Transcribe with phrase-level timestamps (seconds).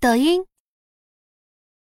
[0.00, 0.46] 抖音